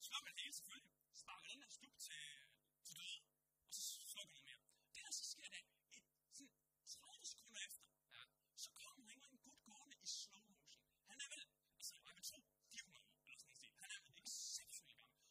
[0.08, 0.92] Slukker det hele selvfølgelig.
[1.22, 2.24] Sparker den der stup til,
[2.86, 3.20] til døde,
[3.68, 3.82] og så
[4.12, 4.62] slukker noget mere.
[4.94, 5.70] Det der så sker, det er, et,
[6.36, 6.50] sådan
[6.86, 7.82] 30 sekunder efter,
[8.16, 8.22] Ja.
[8.62, 10.84] så kommer der en gut gående i slow motion.
[11.10, 11.42] Han er vel,
[11.78, 12.40] altså jeg vil tro,
[12.72, 13.72] 400 år, eller sådan noget stil.
[13.82, 15.26] Han er vel exceptionelt gammel.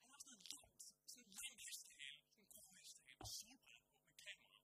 [0.00, 0.72] Han har sådan en lang,
[1.10, 4.58] sådan en lang hestehale, sådan en grå hestehale, og solbriller på med kamera.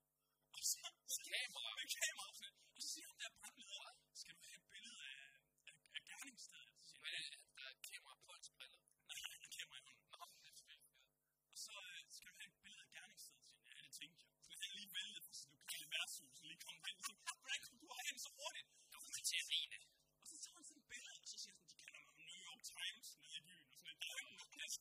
[0.57, 0.82] Og så,
[1.14, 1.70] så Kamera?
[1.80, 2.26] Med kamera.
[2.30, 5.24] Og så, og så siger han der brandleder, skal du have et billede af,
[5.68, 6.70] af, af gerningsstedet?
[6.78, 8.80] Så siger Men han, øh, der er kamera på hans briller.
[9.11, 10.05] nej, han har kamera i hånden.
[10.14, 11.11] Nå, det er selvfølgelig fedt.
[11.53, 13.41] Og så øh, skal du have et billede af gerningsstedet?
[13.43, 14.28] Så siger han, ja, det tænkte jeg.
[14.47, 16.97] Så han lige væltet fra sit lokale værtshus, og lige kom hen.
[17.07, 18.68] Så, hvordan kom du herhen så hurtigt?
[18.93, 19.78] Du kommer til at grine.
[20.22, 22.24] Og så tager han sådan et billede, og så siger han sådan, de kalder mig
[22.30, 24.74] New York Times nede i byen, og sådan lidt.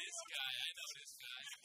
[0.00, 1.59] This guy, I know this guy.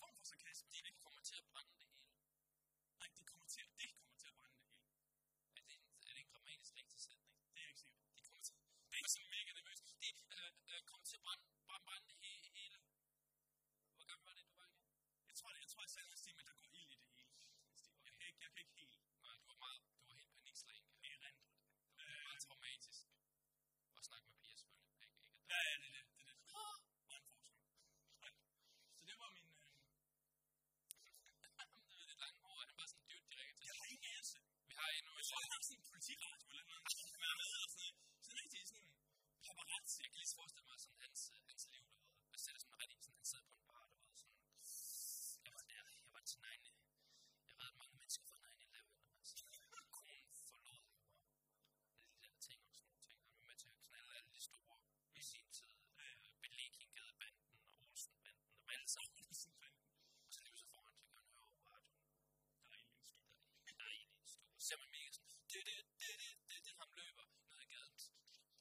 [65.52, 67.98] det, det, det, det, det, det, ham løber ned ad gaden,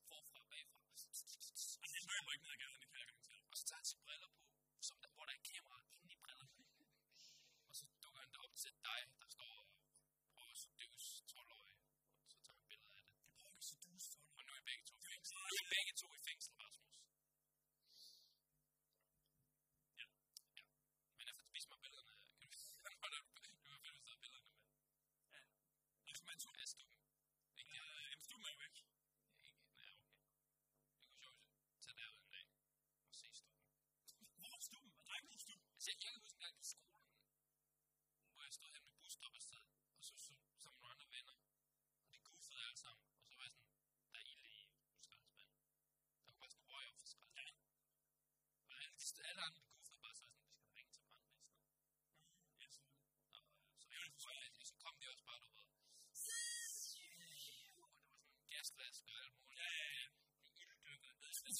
[0.09, 0.81] forfra og bagfra.
[1.81, 3.41] Og han løber ikke ned ad gaden, det kan jeg garantere.
[3.51, 4.38] Og så tager han sine briller på,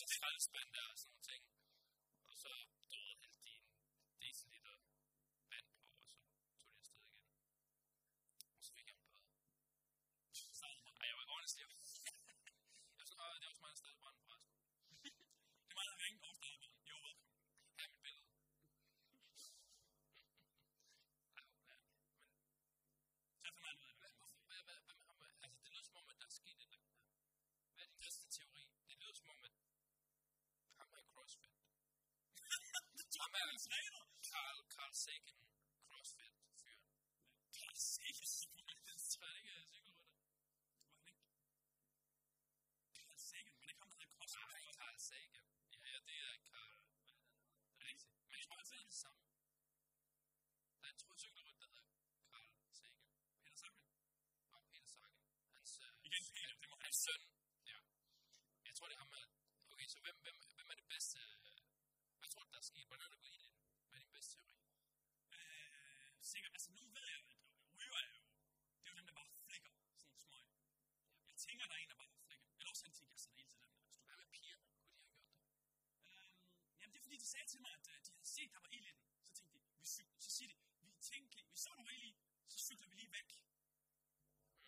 [0.02, 1.49] ilddykket ned i den skraldespand der og
[35.00, 35.44] Carl,
[35.88, 36.80] Carl Sagan CrossFit fyr.
[37.58, 38.28] Carl Sagan.
[38.88, 39.96] Det tror jeg ikke, jeg er sikker på det.
[40.94, 41.24] Det var han ikke.
[42.98, 44.46] Carl Sagan, men det kom, der hedder CrossFit.
[44.54, 45.46] Nej, Carl Sagan.
[45.82, 46.72] Ja, ja, det er Carl.
[47.00, 47.44] Er det, han hedder?
[47.78, 48.12] Det er rigtigt.
[48.30, 49.22] Men jeg tror, det er det samme.
[50.82, 51.70] Der er en trudcykler, der hedder
[52.32, 53.04] Carl Sagan.
[53.44, 53.84] Peter Sagan.
[54.56, 55.16] Og Peter Sagan.
[55.56, 56.86] Hans, øh, Igen, Peter, det må han.
[56.86, 57.22] hans søn.
[57.72, 57.80] Ja.
[58.68, 59.12] Jeg tror, det er ham.
[59.22, 59.34] er-
[59.74, 61.20] Okay, så hvem, hvem, hvem er det bedste?
[62.20, 62.88] Hvad tror du, der er sket?
[62.88, 63.54] Hvordan er det gået ind?
[63.88, 64.56] Hvad er din bedste teori?
[66.34, 66.54] Sikkert.
[66.58, 67.28] Altså, nu ved jeg, at
[67.78, 68.22] ryger er jo...
[68.80, 69.72] Det er jo dem, der bare flikker
[70.02, 70.46] sådan smøg.
[71.32, 72.48] Jeg tænker, der er en, der bare flikker.
[72.58, 74.66] Eller også han tænker, sætter hele tiden den Hvad med pigerne?
[74.70, 75.64] Kunne de have gjort det?
[76.10, 76.36] Øhm,
[76.80, 78.72] jamen, det er fordi, de sagde til mig, at øh, de havde set, der var
[78.78, 79.04] ild i den.
[79.26, 80.56] Så tænkte de, vi cyk- så siger de,
[80.88, 82.14] vi tænker, vi så der var ild i,
[82.54, 83.30] så cykler vi lige væk.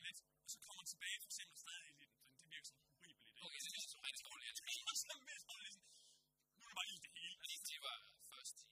[0.05, 2.18] Lidt, og så kommer han tilbage, for eksempel, og stadig ild i den.
[2.38, 3.34] Så Det virker sådan horribelt i det.
[3.45, 4.47] Okay, det er så rigtig dårligt.
[4.49, 5.22] Jeg Det var sådan
[5.74, 5.88] sådan,
[6.57, 7.36] nu er det bare ild det hele.
[7.51, 7.97] de, de var
[8.32, 8.68] først i.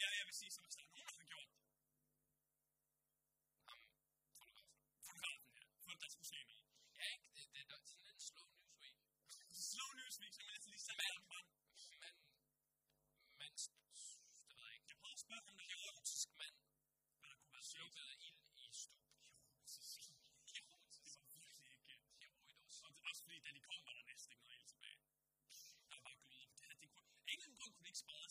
[0.00, 1.60] Ja, vil sige, så hvis der er nogen, der har gjort det,
[3.68, 3.80] Ham,
[4.38, 4.80] fotografen.
[5.08, 6.64] fotografen her, for der skulle se noget.
[6.98, 7.26] Ja, ikke?
[7.34, 8.96] Det, det, det er sådan en slow news week.
[9.72, 11.46] Slow news week, så man altså lige sætter den frem.
[12.02, 12.14] Men,
[13.38, 13.50] men,
[14.48, 14.74] det ved jeg
[15.36, 15.50] ikke.
[15.50, 16.56] Jeg prøvede at spørge ham, der laver Erotisk mand
[17.18, 17.92] hvad der kunne være sjovt.
[17.92, 19.06] slukkede ild i stup.
[19.44, 20.00] Erotisk.
[20.60, 21.18] Erotisk.
[21.34, 21.92] Det var virkelig ikke...
[22.24, 22.74] Heroidos.
[22.84, 24.98] Og det er også fordi, da de kom, var der næsten ikke noget ild tilbage.
[25.88, 26.46] Der var bare gløder.
[26.56, 28.28] Det, her, det kunne, af en eller anden grund kunne det ikke sprede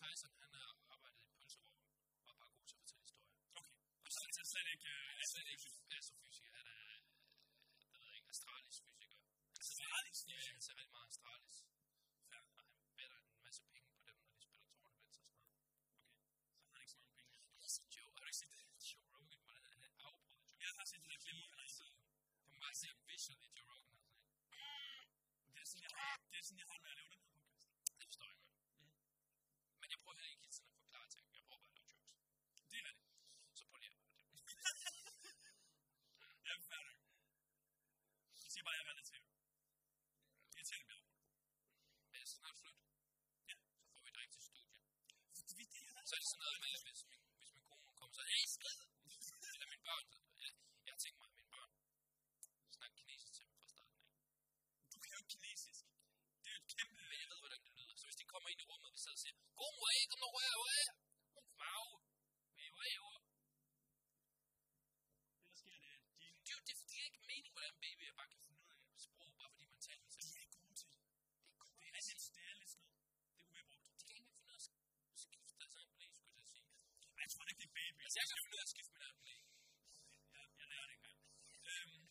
[0.00, 1.78] Tyson, han har arbejdet i pølsevogn
[2.28, 3.34] og bare god til at fortælle historier.
[3.60, 3.74] Okay.
[4.06, 4.88] Og så er det slet ikke...
[4.96, 5.66] Øh, Han slet ikke
[6.00, 7.00] astrofysiker, han er, øh,
[7.80, 9.18] det ved jeg ikke, astralis fysiker.
[9.62, 11.56] Astralis Ja, han ser rigtig meget astralis.
[12.32, 12.38] Ja.
[12.56, 15.58] Og han better en masse penge på dem, når de spiller tournaments og sådan noget.
[15.68, 16.06] Okay.
[16.60, 17.30] Så har han ikke så mange penge.
[17.96, 18.64] Joe, har du ikke set det?
[18.90, 21.58] Joe Rogan, hvordan han er afbrudt Joe Jeg har set det der klip, hvor han
[21.66, 21.84] er Så
[22.44, 24.16] du må bare se visually Joe Rogan, altså.
[24.16, 24.30] ikke?
[25.54, 27.19] Det er sådan, jeg har, det er sådan, jeg har med at lave den her
[27.19, 27.19] podcast.
[27.19, 27.19] Det
[46.64, 48.80] det hvis min, hvis min kone kommer så, hey, skridt.
[49.54, 50.04] Eller mine børn.
[50.44, 50.50] Jeg,
[50.88, 51.70] jeg tænker mig, at mine børn
[52.76, 54.12] snakker kinesisk til dem fra starten af.
[54.92, 55.82] Du kan jo ikke kinesisk.
[56.42, 56.96] Det er jo et kæmpe...
[57.22, 57.94] Jeg ved, hvordan det lyder.
[58.00, 60.14] Så hvis de kommer ind i rummet, og vi sidder og siger, god mor, ikke
[60.16, 61.09] om noget rør, rør!
[78.10, 79.40] Altså, jeg fandt ud af at skifte mit oplæg.
[80.34, 81.18] Jeg, jeg laver det engang.
[81.70, 82.02] Øhm,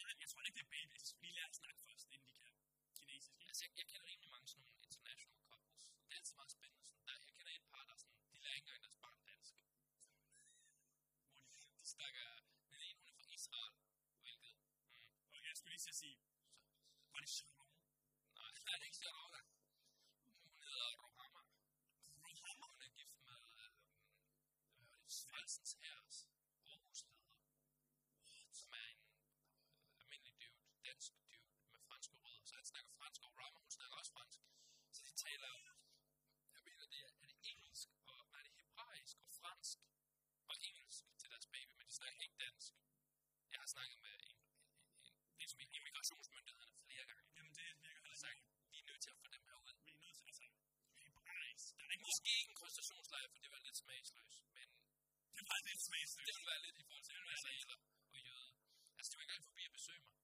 [0.00, 1.06] nej, jeg tror ikke, det er babies.
[1.22, 2.52] Lige lad os snakke først, inden de kan
[2.98, 3.40] kinesisk.
[3.48, 4.29] Altså, jeg, jeg kender rimelig
[25.50, 26.18] Hersens Herres
[26.70, 31.42] Aarhus-leder, som er en øh, almindelig dude, dansk dude
[31.72, 32.44] med franske rødder.
[32.44, 34.38] Så han snakker fransk, og Rama, hun snakker også fransk.
[34.90, 35.52] Så de taler,
[36.54, 39.78] jeg mener, det er, er det engelsk, og er det hebraisk og fransk
[40.50, 42.72] og engelsk til deres baby, men de snakker ikke dansk.
[43.52, 44.38] Jeg har snakket med en,
[45.08, 47.28] en, en, en immigrationsmyndighederne flere gange.
[47.36, 48.40] Jamen det virker heller sagt,
[48.70, 49.74] vi er nødt til at få dem herud.
[49.84, 50.46] Vi er nødt til, altså,
[51.02, 51.78] hebraisk.
[51.78, 54.09] Der er måske ikke en koncentrationslejr, for det var lidt smags
[55.52, 56.26] ej, det er smagsligt.
[56.28, 57.76] Det ville være lidt i forhold til, at han er israeler
[58.14, 58.50] og jøde.
[58.98, 60.19] Altså, han stod ikke engang forbi at besøge mig.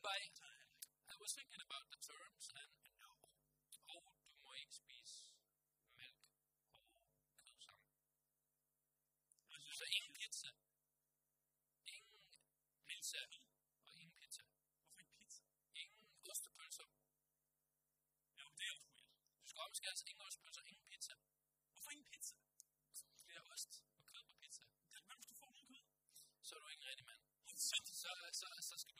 [0.00, 0.16] by,
[1.08, 2.72] I was thinking about the terms, and,
[3.04, 3.12] how,
[4.88, 5.10] milk?
[10.16, 10.48] Pizza.
[11.84, 12.16] Pizza.
[12.88, 13.22] Pizza.
[14.16, 14.44] Pizza.
[14.96, 15.44] Pizza?
[27.60, 28.99] Så, så, så skal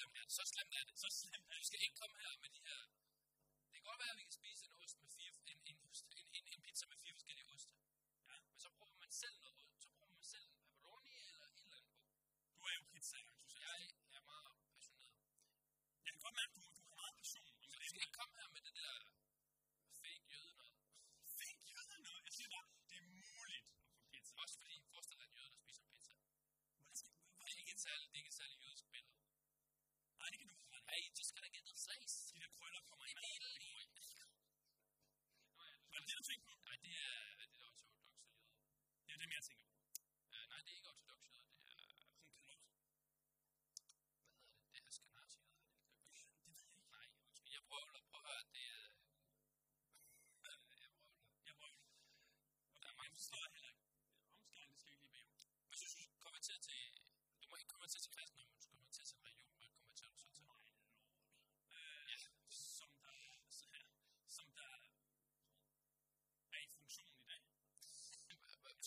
[0.00, 0.30] sådan.
[0.36, 0.94] Så slemt er det.
[1.04, 1.46] Så slemt.
[1.60, 2.80] Du skal ikke komme her med de her.
[3.68, 4.57] Det kan godt være, at vi kan spise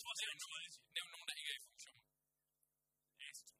[0.02, 0.72] tror det er noget.
[0.96, 2.00] Nævn nogen, der ikke er i funktion.
[3.30, 3.56] Astro.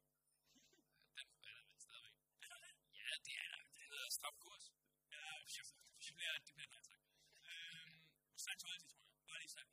[1.16, 2.16] Den er der stadigvæk.
[3.00, 3.62] Ja, det er der.
[3.76, 4.64] Det hedder stopkurs.
[5.16, 5.24] Ja,
[6.04, 7.02] det bliver nej tak.
[7.50, 7.94] Øhm,
[8.44, 8.82] Sankt tror jeg.
[9.26, 9.70] Bare lige sagt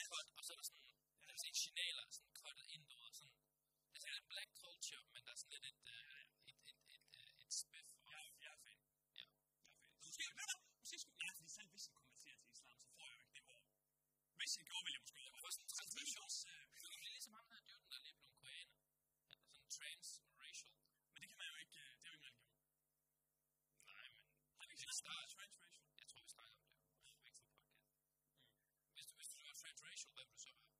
[0.00, 0.84] der sådan,
[1.26, 3.34] der er sådan signaler, sådan cuttet ind, du ved, sådan,
[3.90, 6.80] det er sådan lidt black culture, men der er sådan lidt et, øh, et, et,
[6.96, 7.90] et, et, et spiff.
[8.06, 8.80] Og, Jeg, jeg er fan.
[9.18, 9.24] Ja.
[9.24, 9.60] Jeg er fan.
[10.00, 12.88] Så måske, ved du, måske skulle, nej, fordi selv hvis jeg konverterer til islam, så
[12.96, 13.60] får jeg jo ikke det år.
[14.40, 16.36] Hvis jeg gjorde, ville jeg måske Hvorfor sådan transmissions...
[16.42, 16.46] transmissions?
[16.52, 18.76] Øh, Det er ligesom ham der dyden, der lige blev koreaner.
[19.32, 20.74] Han er sådan transracial.
[21.12, 22.74] men det kan man jo ikke, øh, det er jo ikke en religion.
[23.92, 24.22] Nej, men
[24.58, 25.86] Har vi ikke Det snakket om starter- transracial?
[26.00, 26.72] jeg tror, vi snakker om det
[27.06, 28.00] på Vækst på podcast.
[28.94, 30.72] Hvis du, hvis du er transracial, hvad vil du så være?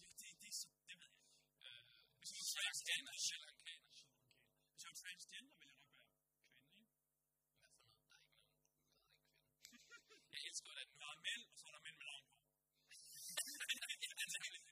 [0.00, 1.66] Ja, det, det er så, det ved jeg ikke.
[1.66, 1.82] Øh,
[2.18, 4.02] Hvis jeg var transgender, Sri Lankaner.
[4.72, 7.10] Hvis jeg var transgender, ville jeg nok være kvinde, ikke?
[7.60, 8.04] Hvad for noget?
[8.06, 8.64] Der er ikke nogen, der er en
[9.66, 10.28] kvinde.
[10.32, 12.44] Jeg elsker, hvordan nu Der er mænd, og så er der mænd med langt hår.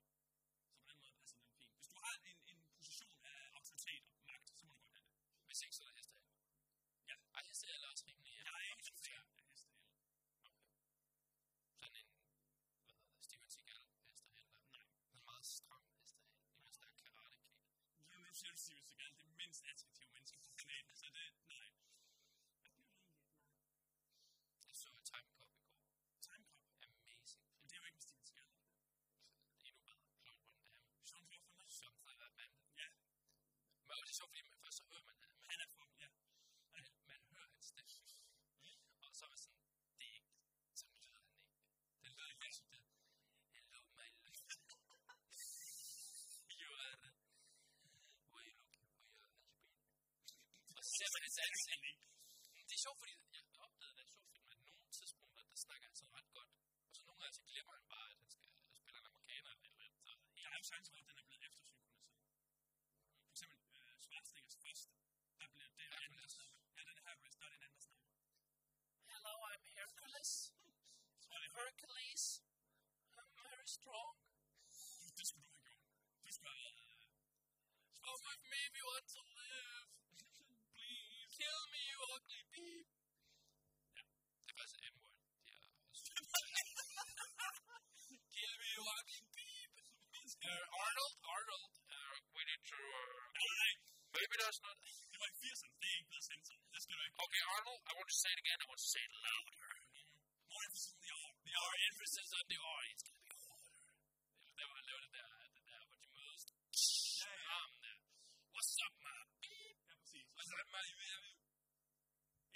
[0.67, 1.73] Så på den måde passer den fint.
[1.79, 5.05] Hvis du har en, en position af autoritet og magt, så må du godt have
[5.07, 5.13] det.
[5.47, 6.31] Hvis ikke, så er der hestehale.
[7.11, 7.15] Ja.
[7.37, 8.33] Ej, hestehale er også rimelig...
[8.47, 9.91] Jeg er ikke så fan af hestehale.
[10.45, 10.53] Okay.
[11.81, 12.09] Sådan en,
[12.81, 14.47] hvad hedder det, Steven Seagal hestehale.
[14.51, 14.61] der.
[14.77, 14.87] Nej.
[15.15, 16.37] En meget stram hestehale.
[16.57, 17.57] Imens der er karate kid.
[18.13, 21.27] Jeg vil sige, at Steven Seagal er det mindst attraktive menneske på planeten, så det,
[21.55, 21.69] nej.
[22.61, 23.11] Hvad bliver det egentlig?
[23.35, 24.67] Nej.
[24.69, 25.81] Jeg så et time cop i går.
[26.29, 26.65] Time Cop.
[26.89, 27.45] Amazing.
[27.61, 28.47] Men det er jo ikke med Steven Seagal.
[28.49, 29.67] er det?
[29.69, 30.07] Endnu bedre.
[30.23, 30.81] Claude Van Damme.
[31.09, 31.73] Jean Claude Van Damme.
[31.81, 32.53] Som der er mand.
[32.81, 32.89] Ja,
[34.03, 36.09] var lidt sjovt, fordi man først så hører man, at han er fuld, ja.
[36.75, 37.93] man, man hører hans stemme.
[39.07, 39.61] Og så er man sådan,
[39.99, 40.33] det er ikke,
[40.81, 41.47] sådan lyder han ikke.
[42.03, 42.83] Det lyder lidt som det.
[43.55, 44.41] Hello, my love.
[46.61, 47.11] You are, the,
[48.33, 49.55] were you looking for your husband?
[50.77, 51.83] Og så ser man hans ansigt.
[52.69, 55.95] Det er sjovt, fordi jeg opdagede det, sjovt, fordi at nogle tidspunkter, der snakker han
[56.01, 56.51] sådan ret godt.
[56.89, 58.47] Og så nogle gange, så glemmer han bare, at han skal
[58.81, 60.01] spille en amerikaner eller et eller andet.
[60.05, 61.32] Så er det Der er jo chance for, at den er
[76.43, 76.77] skulle have været...
[78.03, 79.87] Come with me if you want to live.
[80.75, 81.31] Please.
[81.39, 82.87] Kill me, you ugly beep.
[83.97, 84.03] Ja,
[84.45, 85.17] det er faktisk M-word.
[85.47, 85.53] De
[85.91, 86.11] også...
[88.37, 89.73] Kill me, you ugly beep.
[90.51, 92.81] Uh, Arnold, Arnold, uh, we need to...
[93.43, 93.71] Uh,
[94.17, 94.77] maybe that's not...
[95.13, 95.75] det var i 80'erne.
[95.81, 97.17] Det er ikke blevet sendt Det skal du ikke.
[97.27, 98.59] Okay, Arnold, I want to say it again.
[98.65, 99.57] I want to say it louder.
[100.53, 101.35] More emphasis on the R.
[101.49, 102.81] The R emphasis on the R.
[102.93, 103.22] It's gonna
[110.53, 110.63] præcis.
[110.63, 110.85] What's up, man?
[111.13, 111.41] Jeg vil-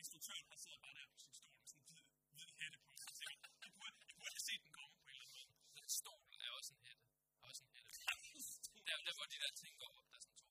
[0.03, 2.91] Instruktøren har siddet bare der på sin stol med sådan en hvid, hvid hætte på.
[3.19, 3.35] Så jeg,
[3.65, 3.97] jeg, burde,
[4.37, 5.49] have set den komme på en eller anden måde.
[5.79, 7.05] Den stol er også en hætte.
[7.49, 7.93] Også en hætte.
[8.87, 10.49] Der, der hvor de der ting går der er sådan to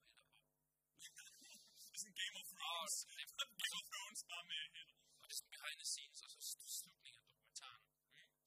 [1.18, 1.44] hætter på.
[1.86, 2.96] Det er sådan Game of Thrones.
[3.20, 3.32] Game
[3.80, 4.96] of Thrones bare med hætter.
[5.22, 6.40] Og det er sådan behind the scenes, og så
[6.80, 7.84] slutningen af dokumentaren.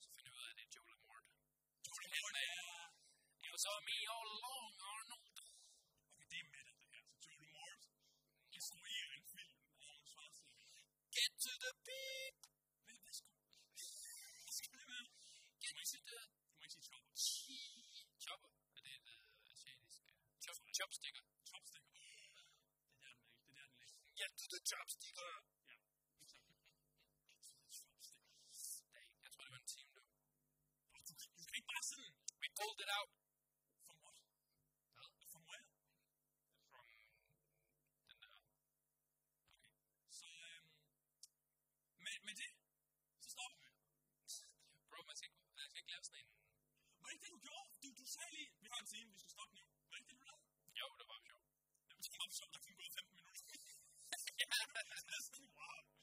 [0.03, 1.25] Så finder vi ud af, at det er Joel Mort.
[1.87, 2.57] Joel Mort er...
[3.47, 4.71] It was all me all along,
[11.69, 12.41] Get to the beat.
[12.85, 13.39] Hvad, hvad skulle...
[14.45, 15.07] Hvad skal det være?
[15.63, 16.21] Get to the
[16.85, 17.61] Du må ikke sige
[17.97, 18.19] chopper.
[18.25, 18.51] chopper.
[18.77, 21.23] Er det et uh, asiatisk uh, chop, chopsticker?
[21.51, 21.91] Chopsticker.
[21.93, 22.57] Det er der, den er ikke.
[22.97, 24.17] Det er der, den ligger.
[24.21, 25.31] Get to the chopsticker.
[25.69, 25.77] Ja,
[27.37, 27.65] exakt.
[27.77, 28.23] Chopsticker.
[28.95, 30.03] Dang, jeg tror, det var en team, du.
[30.95, 32.11] Og du, du kan ikke bare sådan...
[32.43, 33.11] We pulled it out.
[47.19, 47.69] var ikke det, du gjorde.
[47.83, 49.63] Du, du sagde lige, vi har en scene, vi skal stoppe nu.
[49.91, 50.45] Var det du lavede?
[50.81, 51.47] Jo, det var sjovt.
[52.03, 53.43] Det var sjovt, der 15 minutter.
[54.43, 54.47] ja,
[55.09, 55.98] det er sådan, wow.